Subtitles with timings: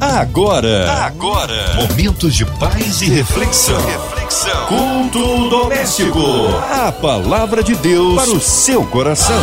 [0.00, 3.80] Agora, agora, momentos de paz e reflexão.
[3.80, 4.66] Reflexão.
[4.66, 6.20] Culto doméstico.
[6.70, 9.40] A palavra de Deus para o seu coração.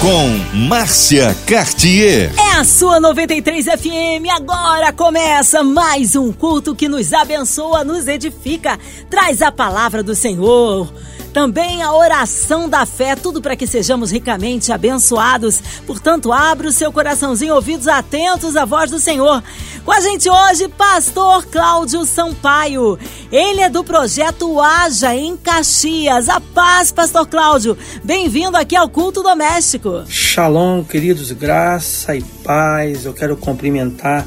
[0.00, 2.32] Com Márcia Cartier.
[2.38, 4.30] É a sua 93 FM.
[4.32, 8.78] Agora começa mais um culto que nos abençoa, nos edifica,
[9.10, 10.88] traz a palavra do Senhor
[11.30, 15.60] também a oração da fé, tudo para que sejamos ricamente abençoados.
[15.86, 19.42] Portanto, abra o seu coraçãozinho, ouvidos atentos à voz do Senhor.
[19.84, 22.98] Com a gente hoje, pastor Cláudio Sampaio.
[23.30, 26.28] Ele é do projeto Haja em Caxias.
[26.28, 27.78] A paz, pastor Cláudio.
[28.02, 30.04] Bem-vindo aqui ao culto doméstico.
[30.08, 33.04] Shalom, queridos, graça e paz.
[33.04, 34.26] Eu quero cumprimentar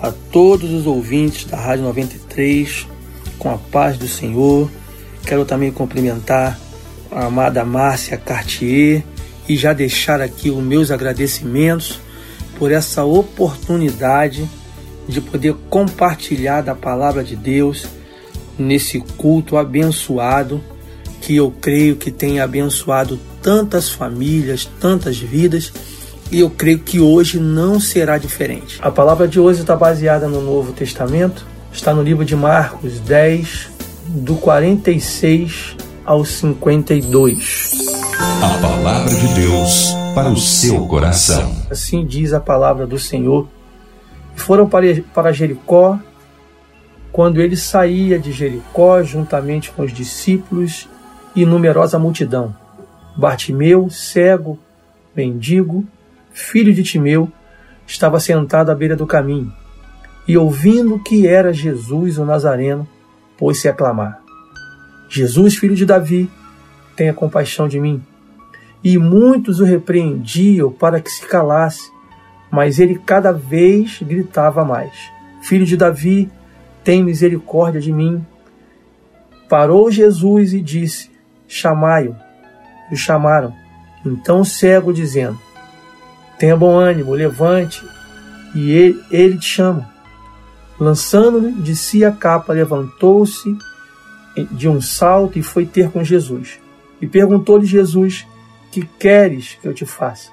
[0.00, 2.86] a todos os ouvintes da Rádio 93
[3.38, 4.68] com a paz do Senhor
[5.24, 6.58] Quero também cumprimentar
[7.10, 9.04] a amada Márcia Cartier
[9.48, 12.00] e já deixar aqui os meus agradecimentos
[12.58, 14.48] por essa oportunidade
[15.08, 17.86] de poder compartilhar da palavra de Deus
[18.58, 20.62] nesse culto abençoado
[21.20, 25.72] que eu creio que tem abençoado tantas famílias, tantas vidas
[26.30, 28.78] e eu creio que hoje não será diferente.
[28.80, 33.71] A palavra de hoje está baseada no Novo Testamento, está no livro de Marcos 10,
[34.06, 37.70] do 46 ao 52.
[38.42, 41.54] A palavra de Deus para o seu coração.
[41.70, 43.48] Assim diz a palavra do Senhor.
[44.34, 45.98] Foram para Jericó.
[47.12, 50.88] Quando ele saía de Jericó, juntamente com os discípulos
[51.36, 52.56] e numerosa multidão,
[53.14, 54.58] Bartimeu, cego,
[55.14, 55.84] mendigo,
[56.32, 57.30] filho de Timeu,
[57.86, 59.52] estava sentado à beira do caminho
[60.26, 62.88] e, ouvindo que era Jesus o Nazareno,
[63.42, 64.22] pôs-se a clamar:
[65.08, 66.30] Jesus, filho de Davi,
[66.94, 68.00] tenha compaixão de mim.
[68.84, 71.90] E muitos o repreendiam para que se calasse,
[72.52, 74.92] mas ele cada vez gritava mais:
[75.40, 76.30] Filho de Davi,
[76.84, 78.24] tem misericórdia de mim.
[79.48, 81.10] Parou Jesus e disse:
[81.48, 82.14] Chamai-o.
[82.92, 83.52] E o chamaram.
[84.06, 85.36] Então o cego, dizendo:
[86.38, 87.84] Tenha bom ânimo, levante,
[88.54, 89.91] e ele, ele te chama.
[90.78, 93.56] Lançando-lhe de si a capa, levantou-se
[94.50, 96.58] de um salto e foi ter com Jesus.
[97.00, 98.26] E perguntou-lhe Jesus:
[98.70, 100.30] Que queres que eu te faça?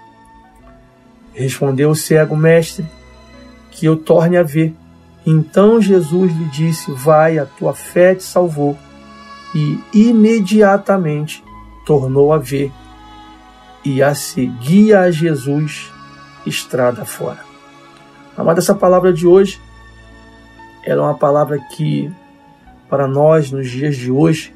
[1.34, 2.86] Respondeu o cego, mestre,
[3.72, 4.74] que eu torne a ver.
[5.26, 8.78] Então Jesus lhe disse: Vai, a tua fé te salvou.
[9.54, 11.44] E imediatamente
[11.86, 12.72] tornou a ver
[13.84, 15.92] e a seguia a Jesus
[16.46, 17.40] estrada fora.
[18.38, 19.60] Amada, essa palavra de hoje
[20.84, 22.12] ela é uma palavra que,
[22.90, 24.54] para nós, nos dias de hoje,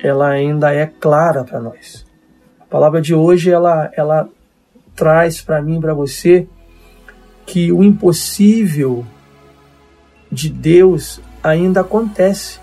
[0.00, 2.06] ela ainda é clara para nós.
[2.60, 4.28] A palavra de hoje, ela, ela
[4.94, 6.46] traz para mim e para você
[7.46, 9.04] que o impossível
[10.30, 12.60] de Deus ainda acontece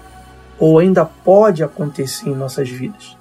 [0.57, 3.17] ou ainda pode acontecer em nossas vidas.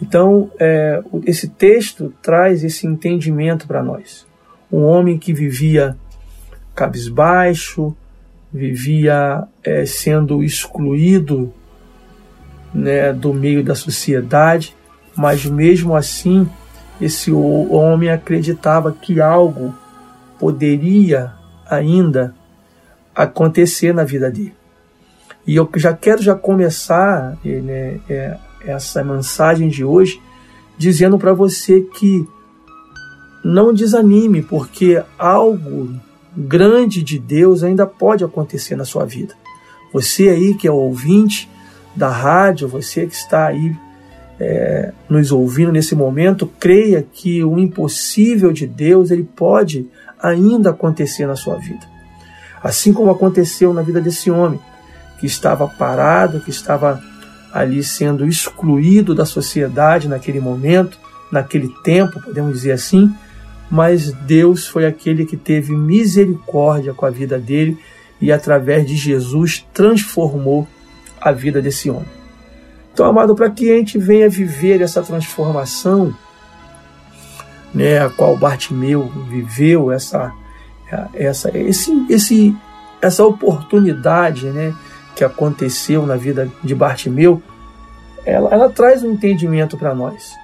[0.00, 4.26] Então, é, esse texto traz esse entendimento para nós.
[4.72, 5.96] Um homem que vivia
[6.74, 7.94] cabisbaixo,
[8.52, 11.52] vivia é, sendo excluído
[12.74, 14.76] né, do meio da sociedade,
[15.16, 16.48] mas mesmo assim
[17.00, 19.74] esse homem acreditava que algo
[20.38, 21.32] poderia
[21.68, 22.34] ainda
[23.14, 24.54] acontecer na vida dele.
[25.46, 30.20] E eu já quero já começar né, é, essa mensagem de hoje
[30.76, 32.26] dizendo para você que
[33.42, 35.94] não desanime, porque algo
[36.36, 39.34] grande de Deus ainda pode acontecer na sua vida.
[39.92, 41.48] Você aí que é ouvinte
[41.94, 43.76] da rádio, você que está aí
[44.38, 49.86] é, nos ouvindo nesse momento, creia que o impossível de Deus ele pode
[50.22, 51.86] ainda acontecer na sua vida.
[52.62, 54.60] Assim como aconteceu na vida desse homem,
[55.18, 57.02] que estava parado, que estava
[57.52, 60.98] ali sendo excluído da sociedade naquele momento,
[61.30, 63.12] naquele tempo, podemos dizer assim,
[63.70, 67.78] mas Deus foi aquele que teve misericórdia com a vida dele
[68.20, 70.66] e, através de Jesus, transformou
[71.20, 72.20] a vida desse homem.
[72.92, 76.14] Então, amado, para que a gente venha viver essa transformação,
[77.72, 80.32] né, a qual Bartimeu viveu, essa,
[81.14, 82.56] essa, esse, esse,
[83.00, 84.74] essa oportunidade né,
[85.14, 87.40] que aconteceu na vida de Bartimeu,
[88.24, 90.34] ela, ela traz um entendimento para nós.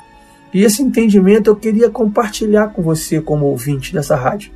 [0.56, 4.50] E esse entendimento eu queria compartilhar com você, como ouvinte dessa rádio.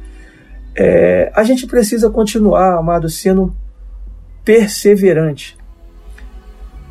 [0.75, 3.55] É, a gente precisa continuar, amado, sendo
[4.43, 5.59] perseverante,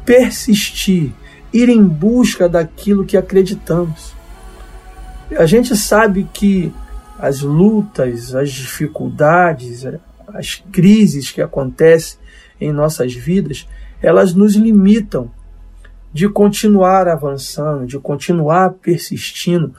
[0.05, 1.11] persistir,
[1.51, 4.13] ir em busca daquilo que acreditamos.
[5.35, 6.71] A gente sabe que
[7.17, 9.87] as lutas, as dificuldades,
[10.27, 12.19] as crises que acontecem
[12.61, 13.67] em nossas vidas,
[14.03, 15.31] elas nos limitam
[16.11, 19.73] de continuar avançando, de continuar persistindo.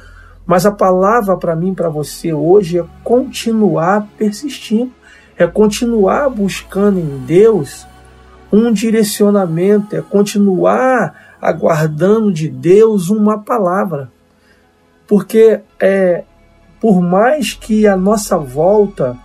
[0.47, 4.93] Mas a palavra para mim, para você hoje é continuar persistindo,
[5.37, 7.87] é continuar buscando em Deus
[8.53, 14.11] um direcionamento, é continuar aguardando de Deus uma palavra.
[15.07, 16.25] Porque é,
[16.81, 19.17] por mais que a nossa volta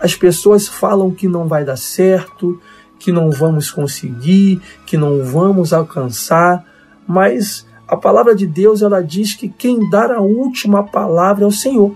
[0.00, 2.60] as pessoas falam que não vai dar certo,
[2.98, 6.64] que não vamos conseguir, que não vamos alcançar,
[7.06, 11.52] mas a palavra de Deus ela diz que quem dá a última palavra é o
[11.52, 11.94] Senhor.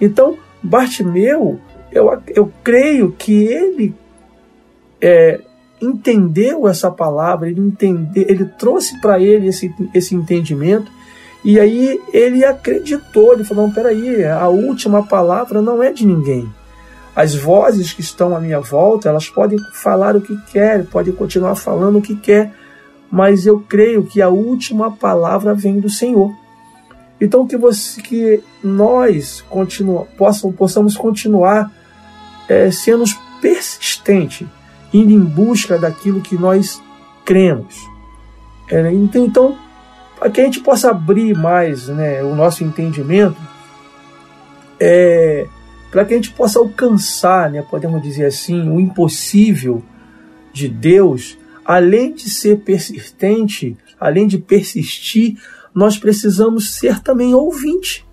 [0.00, 1.58] Então, Bartimeu,
[1.90, 3.94] eu, eu creio que ele
[5.00, 5.40] é,
[5.80, 10.90] entendeu essa palavra, ele, entende, ele trouxe para ele esse, esse entendimento,
[11.42, 16.48] e aí ele acreditou, ele falou: peraí, a última palavra não é de ninguém.
[17.14, 21.56] As vozes que estão à minha volta, elas podem falar o que querem, podem continuar
[21.56, 22.52] falando o que quer,
[23.10, 26.32] mas eu creio que a última palavra vem do Senhor.
[27.20, 31.70] Então que você, que nós continua, possam, possamos continuar
[32.48, 33.04] é, sendo
[33.40, 34.46] persistentes
[34.92, 36.80] indo em busca daquilo que nós
[37.24, 37.76] cremos.
[38.68, 39.58] É, então, então
[40.20, 43.36] para que a gente possa abrir mais né, o nosso entendimento,
[44.78, 45.46] é,
[45.90, 49.82] para que a gente possa alcançar, né, podemos dizer assim, o impossível
[50.52, 55.36] de Deus, além de ser persistente, além de persistir,
[55.74, 58.06] nós precisamos ser também ouvinte.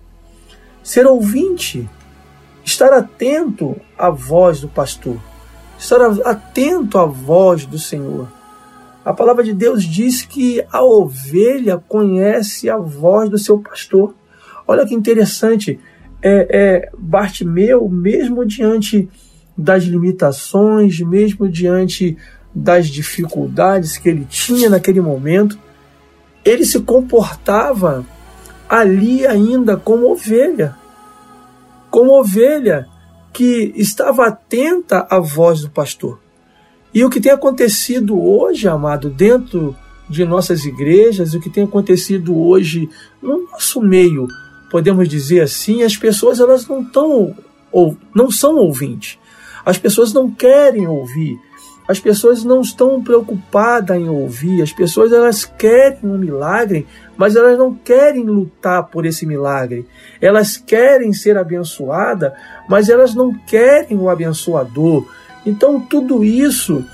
[0.82, 1.88] Ser ouvinte,
[2.64, 5.18] estar atento à voz do pastor
[5.78, 8.28] estar atento à voz do Senhor.
[9.04, 14.14] A palavra de Deus diz que a ovelha conhece a voz do seu pastor.
[14.66, 15.78] Olha que interessante,
[16.22, 19.08] é, é, Bartimeu, mesmo diante
[19.56, 22.16] das limitações, mesmo diante
[22.54, 25.58] das dificuldades que ele tinha naquele momento,
[26.44, 28.04] ele se comportava
[28.68, 30.76] ali ainda como ovelha.
[31.90, 32.86] Como ovelha
[33.32, 36.20] que estava atenta à voz do pastor.
[36.92, 39.76] E o que tem acontecido hoje, amado, dentro
[40.08, 42.88] de nossas igrejas, o que tem acontecido hoje
[43.22, 44.26] no nosso meio,
[44.70, 47.34] podemos dizer assim, as pessoas elas não estão
[47.70, 49.18] ou não são ouvintes.
[49.64, 51.38] As pessoas não querem ouvir.
[51.86, 54.62] As pessoas não estão preocupadas em ouvir.
[54.62, 56.86] As pessoas elas querem um milagre,
[57.16, 59.86] mas elas não querem lutar por esse milagre.
[60.20, 62.32] Elas querem ser abençoadas,
[62.68, 65.06] mas elas não querem o abençoador.
[65.46, 66.84] Então, tudo isso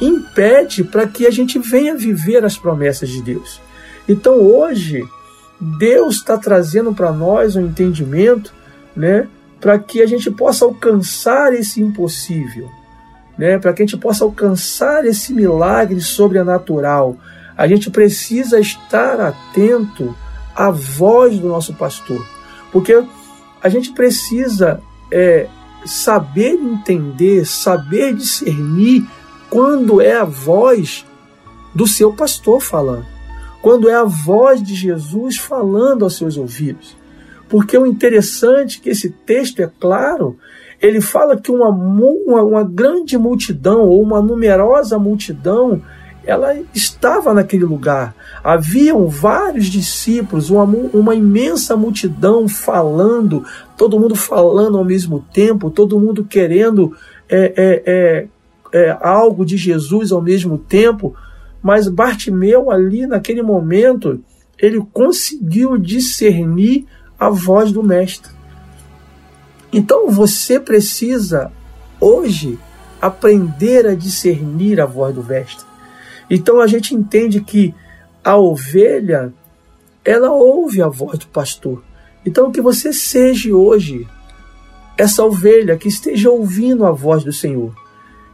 [0.00, 3.60] impede para que a gente venha viver as promessas de Deus.
[4.06, 5.02] Então, hoje,
[5.64, 8.52] Deus está trazendo para nós um entendimento,
[8.96, 9.28] né,
[9.60, 12.68] para que a gente possa alcançar esse impossível,
[13.38, 17.16] né, para que a gente possa alcançar esse milagre sobrenatural.
[17.56, 20.16] A gente precisa estar atento
[20.52, 22.26] à voz do nosso pastor,
[22.72, 23.00] porque
[23.62, 24.80] a gente precisa
[25.12, 25.46] é,
[25.86, 29.06] saber entender, saber discernir
[29.48, 31.06] quando é a voz
[31.72, 33.06] do seu pastor falando,
[33.62, 36.96] quando é a voz de Jesus falando aos seus ouvidos.
[37.48, 40.36] Porque o interessante é que esse texto é claro,
[40.80, 45.80] ele fala que uma, uma, uma grande multidão ou uma numerosa multidão
[46.24, 48.14] ela estava naquele lugar.
[48.42, 53.44] Haviam vários discípulos, uma, uma imensa multidão falando,
[53.76, 56.96] todo mundo falando ao mesmo tempo, todo mundo querendo
[57.28, 58.26] é, é, é,
[58.72, 61.14] é, algo de Jesus ao mesmo tempo.
[61.62, 64.22] Mas Bartimeu, ali naquele momento,
[64.58, 66.86] ele conseguiu discernir
[67.18, 68.32] a voz do Mestre.
[69.72, 71.52] Então você precisa,
[72.00, 72.58] hoje,
[73.00, 75.64] aprender a discernir a voz do Mestre.
[76.28, 77.74] Então a gente entende que
[78.24, 79.32] a ovelha,
[80.04, 81.82] ela ouve a voz do pastor.
[82.24, 84.06] Então que você seja hoje
[84.96, 87.74] essa ovelha que esteja ouvindo a voz do Senhor.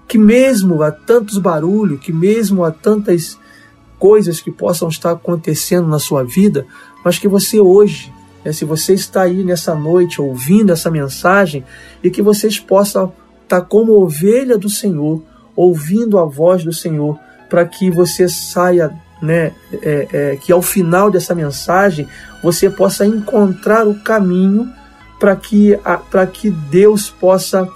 [0.09, 3.39] Que mesmo há tantos barulhos, que mesmo há tantas
[3.99, 6.67] coisas que possam estar acontecendo na sua vida,
[7.05, 8.13] mas que você hoje,
[8.45, 11.65] né, se você está aí nessa noite ouvindo essa mensagem,
[12.03, 13.13] e que vocês possam
[13.43, 15.23] estar como ovelha do Senhor,
[15.55, 21.11] ouvindo a voz do Senhor, para que você saia, né, é, é, que ao final
[21.11, 22.07] dessa mensagem
[22.43, 24.73] você possa encontrar o caminho
[25.19, 25.77] para que,
[26.33, 27.69] que Deus possa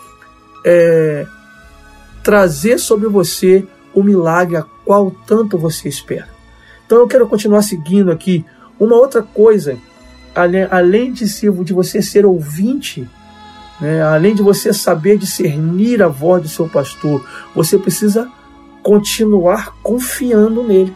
[0.64, 1.26] é,
[2.22, 6.28] trazer sobre você o milagre a qual tanto você espera.
[6.86, 8.44] Então eu quero continuar seguindo aqui.
[8.78, 9.76] Uma outra coisa,
[10.34, 13.08] além, de, de você ser ouvinte
[13.82, 14.00] né?
[14.00, 18.30] além de você saber discernir a voz do seu pastor, você precisa
[18.80, 20.94] continuar confiando nele.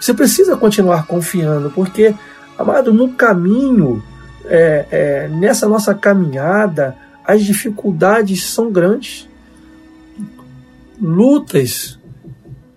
[0.00, 2.14] Você precisa continuar confiando, porque,
[2.58, 4.02] amado, no caminho,
[4.46, 9.28] é, é, nessa nossa caminhada, as dificuldades são grandes.
[11.06, 12.00] Lutas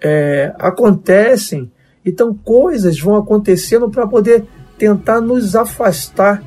[0.02, 1.72] é, acontecem,
[2.06, 4.44] então coisas vão acontecendo para poder
[4.78, 6.44] tentar nos afastar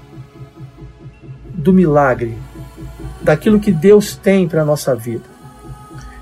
[1.55, 2.37] do milagre,
[3.23, 5.25] daquilo que Deus tem para a nossa vida.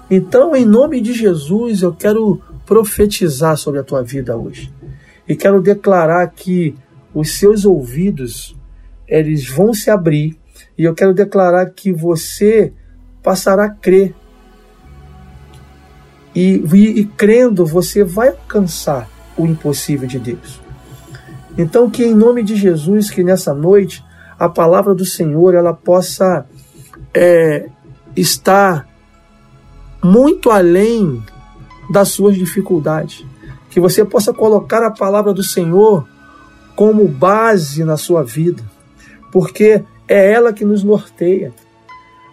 [0.08, 4.72] Então, em nome de Jesus, eu quero profetizar sobre a tua vida hoje.
[5.28, 6.72] E quero declarar que
[7.12, 8.56] os seus ouvidos,
[9.08, 10.38] eles vão se abrir,
[10.78, 12.72] e eu quero declarar que você
[13.24, 14.14] passará a crer.
[16.38, 20.60] E, e, e crendo, você vai alcançar o impossível de Deus.
[21.58, 24.04] Então, que em nome de Jesus, que nessa noite
[24.38, 26.46] a palavra do Senhor ela possa
[27.12, 27.68] é,
[28.14, 28.86] estar
[30.00, 31.20] muito além
[31.90, 33.26] das suas dificuldades.
[33.68, 36.06] Que você possa colocar a palavra do Senhor
[36.76, 38.62] como base na sua vida,
[39.32, 41.52] porque é ela que nos norteia.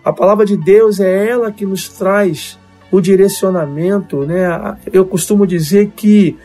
[0.04, 2.60] A palavra de Deus é ela que nos traz
[2.96, 4.25] o direcionamento.
[4.25, 4.78] Né?
[4.92, 6.38] Eu costumo dizer que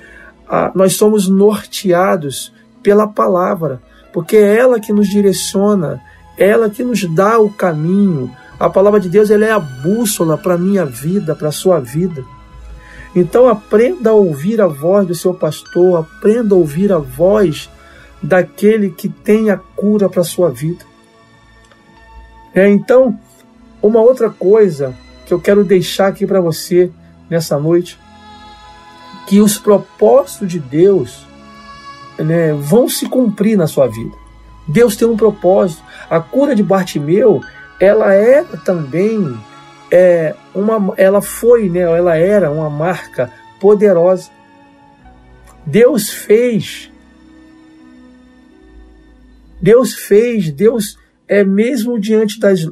[0.74, 2.52] nós somos norteados
[2.82, 3.80] pela palavra,
[4.12, 6.00] porque é ela que nos direciona,
[6.36, 10.36] é ela que nos dá o caminho, a palavra de Deus ela é a bússola
[10.36, 12.24] para a minha vida, para a sua vida.
[13.14, 17.70] Então aprenda a ouvir a voz do seu pastor, aprenda a ouvir a voz
[18.20, 20.84] daquele que tem a cura para a sua vida.
[22.52, 23.18] É, então,
[23.80, 24.94] uma outra coisa
[25.30, 26.90] que eu quero deixar aqui para você
[27.28, 27.96] nessa noite,
[29.28, 31.24] que os propósitos de Deus
[32.18, 34.12] né, vão se cumprir na sua vida.
[34.66, 35.84] Deus tem um propósito.
[36.10, 37.40] A cura de Bartimeu
[37.78, 39.38] ela é também
[39.88, 44.30] é, uma, ela foi, né, ela era uma marca poderosa.
[45.64, 46.90] Deus fez,
[49.62, 50.98] Deus fez, Deus
[51.30, 52.66] é mesmo diante das,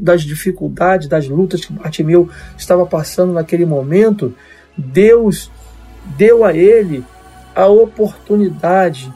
[0.00, 2.28] das dificuldades, das lutas que Bartimeu
[2.58, 4.34] estava passando naquele momento,
[4.76, 5.52] Deus
[6.18, 7.04] deu a ele
[7.54, 9.14] a oportunidade,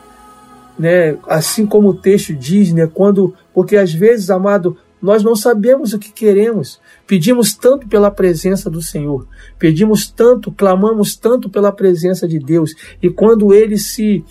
[0.79, 1.19] né?
[1.29, 2.87] Assim como o texto diz, né?
[2.87, 6.81] Quando, porque às vezes, amado, nós não sabemos o que queremos.
[7.09, 9.27] Pedimos tanto pela presença do Senhor,
[9.59, 14.25] pedimos tanto, clamamos tanto pela presença de Deus, e quando ele se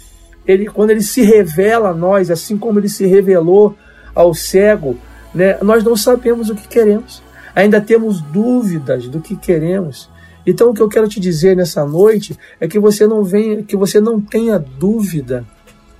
[0.47, 3.75] ele quando ele se revela a nós, assim como ele se revelou
[4.15, 4.98] ao cego,
[5.34, 7.22] né, nós não sabemos o que queremos.
[7.53, 10.10] Ainda temos dúvidas do que queremos.
[10.48, 13.75] Então o que eu quero te dizer nessa noite é que você não venha, que
[13.75, 15.45] você não tenha dúvida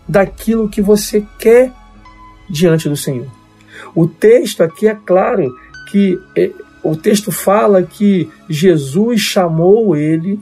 [0.08, 1.72] daquilo que você quer
[2.50, 3.28] diante do Senhor.
[3.94, 5.54] O texto aqui é claro
[5.92, 6.52] que é,
[6.84, 10.40] o texto fala que Jesus chamou ele,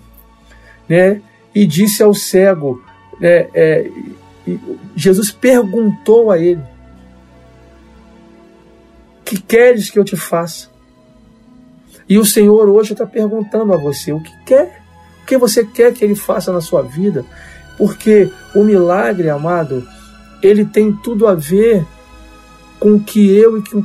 [0.87, 1.21] né,
[1.55, 2.83] e disse ao cego,
[3.19, 3.89] né, é,
[4.95, 6.61] Jesus perguntou a ele:
[9.33, 10.67] Que queres que eu te faça?
[12.07, 14.79] E o Senhor hoje está perguntando a você: O que quer?
[15.23, 17.25] O que você quer que Ele faça na sua vida?
[17.75, 19.87] Porque o milagre, amado,
[20.43, 21.83] ele tem tudo a ver
[22.79, 23.81] com que eu e com,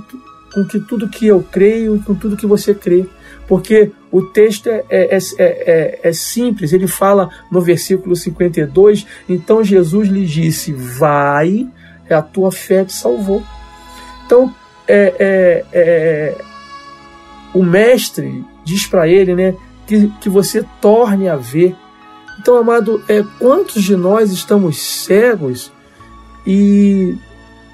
[0.52, 3.06] com que tudo que eu creio e com tudo que você crê.
[3.46, 9.64] Porque o texto é, é, é, é, é simples, ele fala no versículo 52, então
[9.64, 11.66] Jesus lhe disse, vai,
[12.10, 13.42] a tua fé te salvou.
[14.26, 14.54] Então,
[14.88, 16.34] é, é, é,
[17.54, 19.54] o mestre diz para ele né,
[19.86, 21.76] que, que você torne a ver.
[22.40, 25.70] Então, amado, é, quantos de nós estamos cegos
[26.46, 27.16] e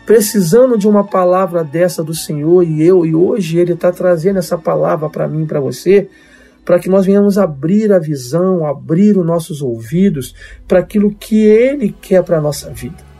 [0.04, 4.58] precisando de uma palavra dessa do Senhor e eu, e hoje Ele está trazendo essa
[4.58, 6.08] palavra para mim, para você,
[6.64, 10.34] para que nós venhamos abrir a visão, abrir os nossos ouvidos
[10.66, 13.13] para aquilo que Ele quer para a nossa vida.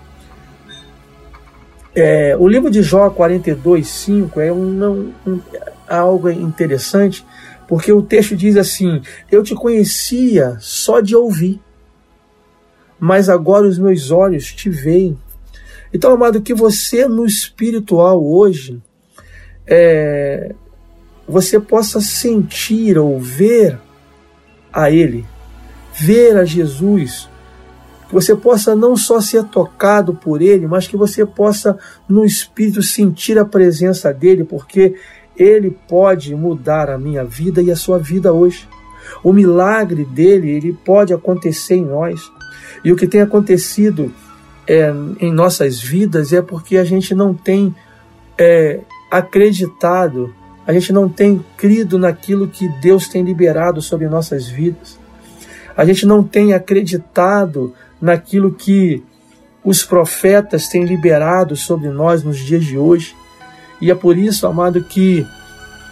[1.95, 5.41] É, o livro de Jó 42, 5 é um, um,
[5.89, 7.25] algo interessante,
[7.69, 11.61] porque o texto diz assim: Eu te conhecia só de ouvir,
[12.99, 15.17] mas agora os meus olhos te veem.
[15.93, 18.83] Então, amado, que você no espiritual hoje,
[19.65, 20.53] é,
[21.29, 23.79] você possa sentir ou ver
[24.73, 25.25] a Ele,
[25.95, 27.29] ver a Jesus,
[28.09, 32.83] que você possa não só ser tocado por Ele, mas que você possa no espírito
[32.83, 34.95] sentir a presença dele, porque
[35.37, 38.69] Ele pode mudar a minha vida e a sua vida hoje.
[39.23, 42.21] O milagre dele, ele pode acontecer em nós.
[42.85, 44.13] E o que tem acontecido
[44.67, 47.75] é, em nossas vidas é porque a gente não tem
[48.39, 48.81] é,
[49.11, 50.35] acreditado,
[50.67, 54.99] a gente não tem crido naquilo que Deus tem liberado sobre nossas vidas.
[55.77, 59.03] A gente não tem acreditado naquilo que
[59.65, 63.15] os profetas têm liberado sobre nós nos dias de hoje.
[63.81, 65.27] E é por isso, amado, que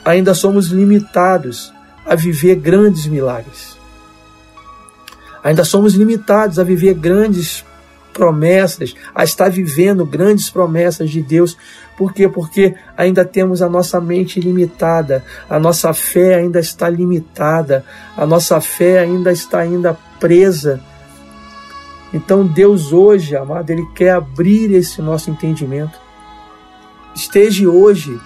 [0.05, 1.73] ainda somos limitados
[2.05, 3.77] a viver grandes milagres.
[5.43, 7.65] Ainda somos limitados a viver grandes
[8.13, 11.57] promessas, a estar vivendo grandes promessas de Deus.
[11.97, 12.29] Por quê?
[12.29, 17.85] Porque ainda temos a nossa mente limitada, a nossa fé ainda está limitada,
[18.17, 20.81] a nossa fé ainda está ainda presa.
[22.13, 25.99] Então Deus hoje, amado, Ele quer abrir esse nosso entendimento.
[27.15, 28.19] Esteja hoje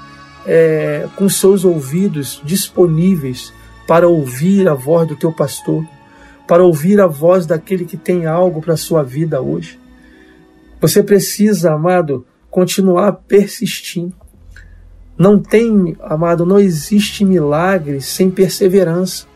[0.47, 3.53] é, com seus ouvidos disponíveis
[3.87, 5.85] para ouvir a voz do teu pastor
[6.47, 9.79] para ouvir a voz daquele que tem algo para a sua vida hoje.
[10.81, 14.15] Você precisa, amado, continuar persistindo.
[15.19, 19.27] Não tem, amado, não existe milagre sem perseverança.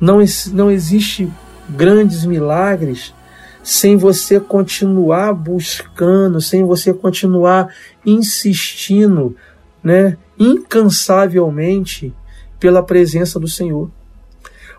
[0.00, 0.18] Não,
[0.52, 1.30] não existe
[1.68, 3.14] grandes milagres
[3.62, 7.72] sem você continuar buscando, sem você continuar
[8.04, 9.36] insistindo,
[9.82, 12.14] né, incansavelmente
[12.58, 13.90] pela presença do Senhor.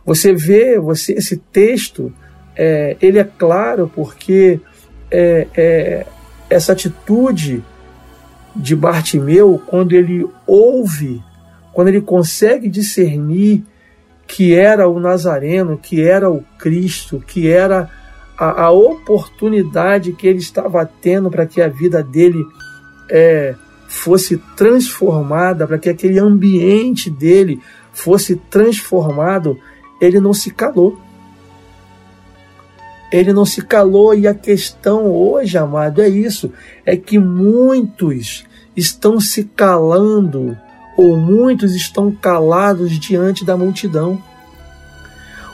[0.10, 2.12] Você vê, você esse texto,
[2.56, 4.60] é, ele é claro porque
[5.12, 6.06] é, é,
[6.50, 7.64] essa atitude
[8.56, 11.22] de Bartimeu, quando ele ouve,
[11.72, 13.64] quando ele consegue discernir
[14.26, 17.88] que era o Nazareno, que era o Cristo, que era
[18.36, 22.44] a, a oportunidade que ele estava tendo para que a vida dele
[23.12, 23.54] é,
[23.88, 27.60] fosse transformada, para que aquele ambiente dele
[27.94, 29.56] fosse transformado,
[30.00, 31.00] ele não se calou.
[33.12, 36.52] Ele não se calou e a questão hoje, amado, é isso:
[36.86, 40.58] é que muitos estão se calando
[40.96, 44.22] ou muitos estão calados diante da multidão.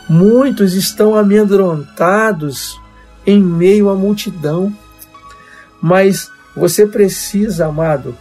[0.10, 2.80] Muitos estão amedrontados
[3.26, 4.76] em meio à multidão.
[5.82, 8.16] Mas você precisa, amado,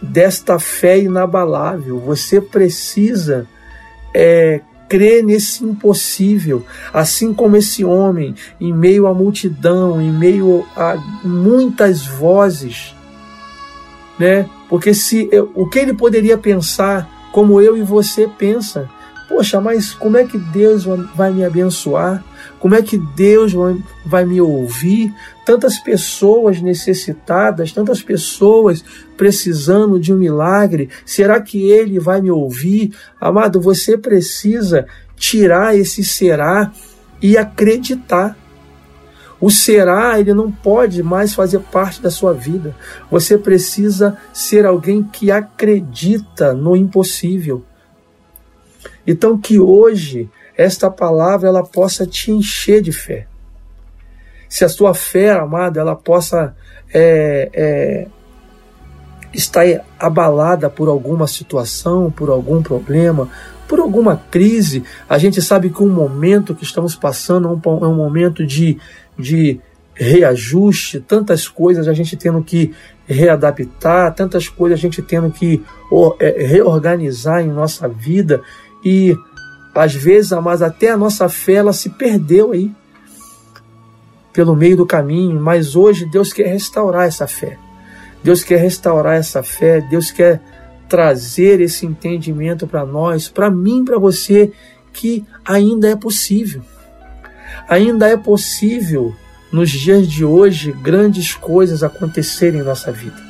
[0.00, 1.98] desta fé inabalável.
[2.00, 3.46] Você precisa
[4.14, 10.96] é, crê nesse impossível, assim como esse homem, em meio à multidão, em meio a
[11.24, 12.94] muitas vozes,
[14.18, 14.48] né?
[14.68, 18.88] Porque se o que ele poderia pensar, como eu e você pensa,
[19.28, 22.22] poxa, mas como é que Deus vai me abençoar?
[22.64, 23.52] Como é que Deus
[24.06, 25.12] vai me ouvir?
[25.44, 28.82] Tantas pessoas necessitadas, tantas pessoas
[29.18, 30.88] precisando de um milagre.
[31.04, 32.96] Será que Ele vai me ouvir?
[33.20, 36.72] Amado, você precisa tirar esse será
[37.20, 38.34] e acreditar.
[39.38, 42.74] O será, ele não pode mais fazer parte da sua vida.
[43.10, 47.62] Você precisa ser alguém que acredita no impossível.
[49.06, 53.26] Então que hoje esta palavra ela possa te encher de fé.
[54.48, 56.54] Se a sua fé, amada, ela possa
[56.92, 58.06] é, é,
[59.32, 59.64] estar
[59.98, 63.28] abalada por alguma situação, por algum problema,
[63.66, 67.88] por alguma crise, a gente sabe que o momento que estamos passando é um, é
[67.88, 68.78] um momento de,
[69.18, 69.60] de
[69.94, 72.72] reajuste, tantas coisas a gente tendo que
[73.06, 75.64] readaptar, tantas coisas a gente tendo que
[76.20, 78.42] é, reorganizar em nossa vida
[78.84, 79.16] e
[79.74, 82.70] às vezes, mas até a nossa fé ela se perdeu aí
[84.32, 87.58] pelo meio do caminho, mas hoje Deus quer restaurar essa fé.
[88.22, 90.40] Deus quer restaurar essa fé, Deus quer
[90.88, 94.52] trazer esse entendimento para nós, para mim, para você,
[94.92, 96.62] que ainda é possível.
[97.68, 99.14] Ainda é possível
[99.52, 103.22] nos dias de hoje grandes coisas acontecerem em nossa vida.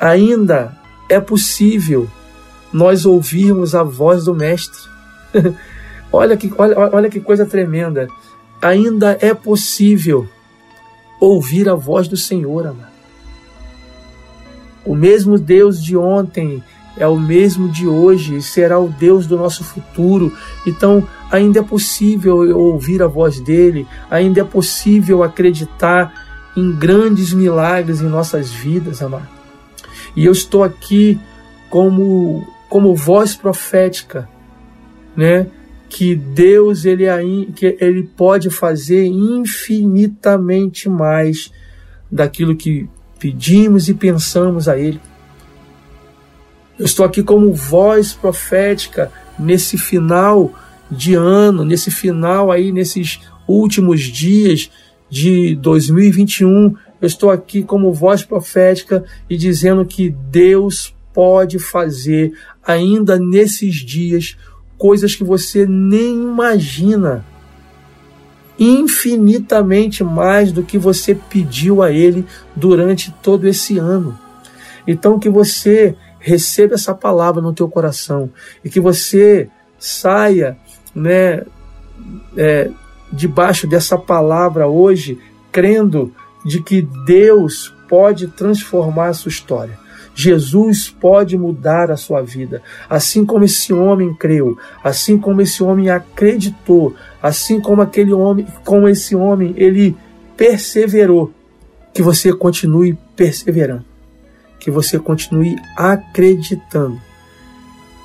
[0.00, 0.76] Ainda
[1.08, 2.08] é possível
[2.72, 4.91] nós ouvirmos a voz do Mestre.
[6.12, 8.08] olha, que, olha, olha que coisa tremenda.
[8.60, 10.28] Ainda é possível
[11.20, 12.92] ouvir a voz do Senhor, amado.
[14.84, 16.62] O mesmo Deus de ontem
[16.96, 20.36] é o mesmo de hoje e será o Deus do nosso futuro.
[20.66, 26.12] Então, ainda é possível ouvir a voz dele, ainda é possível acreditar
[26.56, 29.28] em grandes milagres em nossas vidas, amado.
[30.14, 31.18] E eu estou aqui
[31.70, 34.28] como como voz profética
[35.16, 35.46] né?
[35.88, 37.04] Que Deus ele,
[37.54, 41.50] que ele pode fazer infinitamente mais
[42.10, 45.00] daquilo que pedimos e pensamos a Ele.
[46.78, 50.52] Eu estou aqui como voz profética nesse final
[50.90, 54.70] de ano, nesse final aí, nesses últimos dias
[55.08, 62.32] de 2021, eu estou aqui como voz profética e dizendo que Deus pode fazer
[62.66, 64.36] ainda nesses dias
[64.82, 67.24] coisas que você nem imagina.
[68.58, 74.18] Infinitamente mais do que você pediu a Ele durante todo esse ano.
[74.84, 78.28] Então, que você receba essa palavra no teu coração
[78.64, 80.56] e que você saia
[80.92, 81.44] né,
[82.36, 82.68] é,
[83.12, 85.16] debaixo dessa palavra hoje,
[85.52, 86.12] crendo
[86.44, 89.78] de que Deus pode transformar a sua história.
[90.14, 95.88] Jesus pode mudar a sua vida, assim como esse homem creu, assim como esse homem
[95.88, 99.96] acreditou, assim como aquele homem, como esse homem, ele
[100.36, 101.32] perseverou.
[101.94, 103.84] Que você continue perseverando,
[104.58, 106.98] que você continue acreditando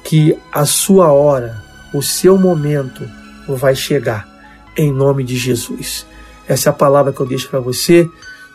[0.03, 1.61] que a sua hora,
[1.93, 3.09] o seu momento
[3.47, 4.27] vai chegar
[4.75, 6.05] em nome de Jesus.
[6.47, 8.09] Essa é a palavra que eu deixo para você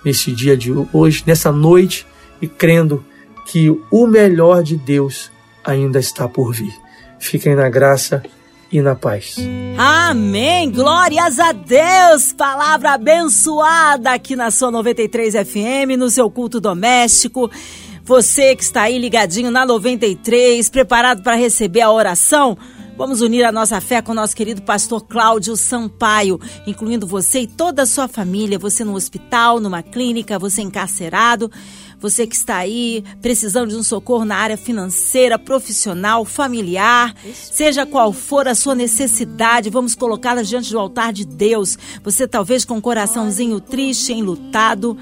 [0.04, 2.06] nesse dia de hoje, nessa noite,
[2.40, 3.04] e crendo
[3.46, 5.30] que o melhor de Deus
[5.64, 6.74] ainda está por vir.
[7.18, 8.22] Fiquem na graça
[8.70, 9.36] e na paz.
[9.76, 10.70] Amém!
[10.70, 12.32] Glórias a Deus!
[12.32, 17.50] Palavra abençoada aqui na sua 93 FM, no seu culto doméstico.
[18.04, 22.58] Você que está aí ligadinho na 93, preparado para receber a oração,
[23.02, 27.46] Vamos unir a nossa fé com o nosso querido pastor Cláudio Sampaio, incluindo você e
[27.48, 31.50] toda a sua família, você no hospital, numa clínica, você encarcerado,
[31.98, 38.12] você que está aí precisando de um socorro na área financeira, profissional, familiar, seja qual
[38.12, 41.76] for a sua necessidade, vamos colocá-la diante do altar de Deus.
[42.04, 44.96] Você talvez com um coraçãozinho triste, enlutado,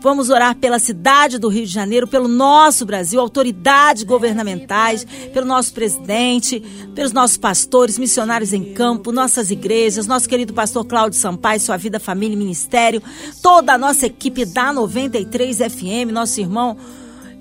[0.00, 5.72] Vamos orar pela cidade do Rio de Janeiro, pelo nosso Brasil, autoridades governamentais, pelo nosso
[5.72, 6.60] presidente,
[6.94, 11.98] pelos nossos pastores, missionários em campo, nossas igrejas, nosso querido pastor Cláudio Sampaio, sua vida,
[11.98, 13.02] família e ministério,
[13.42, 16.76] toda a nossa equipe da 93 FM, nosso irmão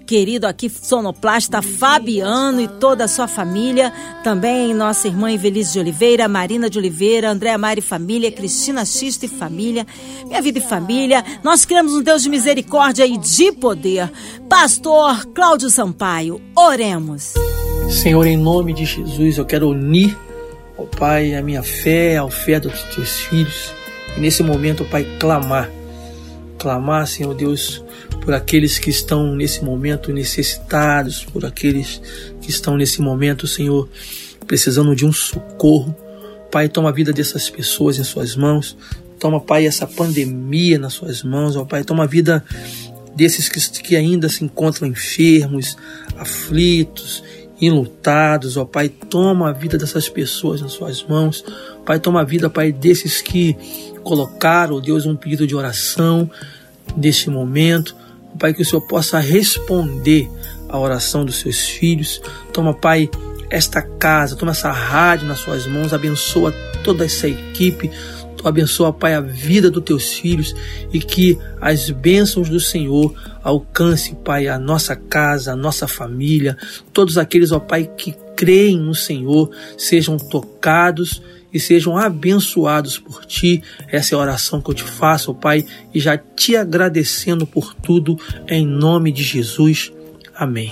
[0.08, 3.91] querido aqui sonoplasta Fabiano e toda a sua família,
[4.24, 9.30] também nossa irmã Evelise de Oliveira, Marina de Oliveira, Andréa Mari Família, Cristina Xista e
[9.30, 9.86] Família,
[10.26, 11.26] Minha Vida e Família.
[11.43, 14.10] Nós criamos um Deus de misericórdia e de poder.
[14.48, 17.34] Pastor Cláudio Sampaio, oremos.
[17.89, 20.17] Senhor, em nome de Jesus, eu quero unir,
[20.78, 23.74] ó Pai, a minha fé, a fé dos teus filhos.
[24.15, 25.70] E nesse momento, Pai, clamar.
[26.58, 27.84] Clamar, Senhor Deus,
[28.21, 32.01] por aqueles que estão nesse momento necessitados, por aqueles
[32.41, 33.89] que estão nesse momento, Senhor,
[34.45, 35.95] precisando de um socorro.
[36.51, 38.77] Pai, toma a vida dessas pessoas em Suas mãos.
[39.19, 41.56] Toma, Pai, essa pandemia nas Suas mãos.
[41.56, 42.43] Ó, Pai, toma a vida
[43.15, 45.75] desses que, que ainda se encontram enfermos,
[46.17, 47.23] aflitos,
[47.60, 48.58] enlutados.
[48.58, 51.43] Ó, Pai, toma a vida dessas pessoas nas Suas mãos.
[51.86, 53.56] Pai, toma a vida, Pai, desses que
[54.03, 56.30] colocaram, Deus, um pedido de oração
[56.95, 57.95] neste momento.
[58.38, 60.30] Pai, que o Senhor possa responder
[60.69, 62.21] à oração dos seus filhos.
[62.54, 63.10] Toma, Pai,
[63.50, 67.89] esta casa, toma essa rádio nas suas mãos, abençoa toda essa equipe,
[68.36, 70.56] tu abençoa, Pai, a vida dos teus filhos
[70.93, 76.58] e que as bênçãos do Senhor alcance, Pai, a nossa casa, a nossa família,
[76.93, 81.21] todos aqueles, ó Pai, que creem no Senhor sejam tocados
[81.58, 83.63] e sejam abençoados por ti.
[83.91, 88.17] Essa é a oração que eu te faço, Pai, e já te agradecendo por tudo,
[88.48, 89.91] em nome de Jesus.
[90.36, 90.72] Amém.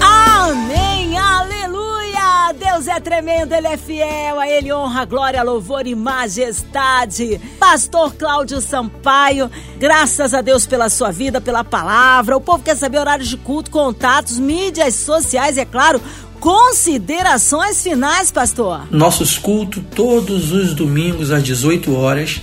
[0.00, 2.52] Amém, aleluia!
[2.56, 7.40] Deus é tremendo, Ele é fiel, a Ele honra, glória, louvor e majestade.
[7.58, 12.36] Pastor Cláudio Sampaio, graças a Deus pela sua vida, pela palavra.
[12.36, 16.00] O povo quer saber horários de culto, contatos, mídias sociais, é claro,
[16.44, 18.86] Considerações finais, pastor.
[18.90, 22.42] Nossos cultos todos os domingos às 18 horas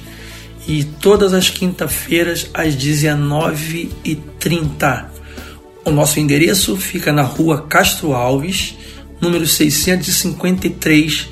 [0.67, 5.05] e todas as quinta-feiras às 19h30.
[5.85, 8.75] O nosso endereço fica na rua Castro Alves,
[9.21, 11.27] número 653,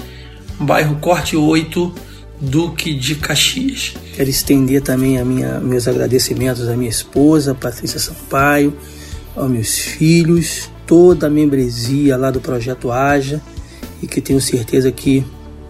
[0.60, 1.92] bairro Corte 8,
[2.40, 3.96] Duque de Caxias.
[4.16, 8.78] Quero estender também a minha, meus agradecimentos à minha esposa, Patrícia Sampaio,
[9.36, 13.39] aos meus filhos, toda a membresia lá do Projeto Haja
[14.02, 15.23] e que tenho certeza que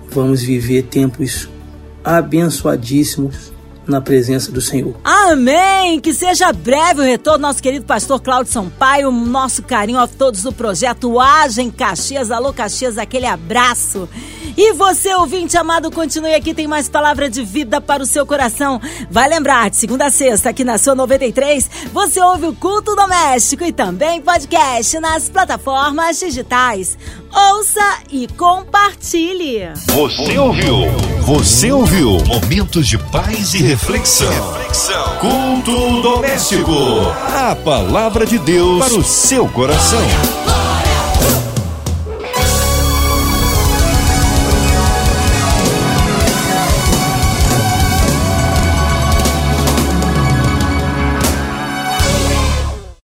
[0.09, 1.49] vamos viver tempos
[2.01, 3.51] abençoadíssimos
[3.85, 4.95] na presença do Senhor.
[5.03, 5.99] Amém!
[5.99, 10.53] Que seja breve o retorno nosso querido pastor Cláudio Sampaio, nosso carinho a todos do
[10.53, 12.31] projeto Haja em Caxias.
[12.31, 14.07] Alô Caxias, aquele abraço.
[14.61, 18.81] E você, ouvinte amado, continue aqui, tem mais palavra de vida para o seu coração.
[19.09, 23.63] Vai lembrar, de segunda a sexta, aqui na sua 93, você ouve o culto doméstico
[23.63, 26.97] e também podcast nas plataformas digitais.
[27.33, 29.69] Ouça e compartilhe.
[29.93, 30.91] Você ouviu?
[31.21, 32.17] Você ouviu?
[32.25, 34.27] Momentos de paz e reflexão.
[34.55, 35.19] reflexão.
[35.19, 36.73] Culto doméstico.
[37.33, 40.01] A palavra de Deus para o seu coração.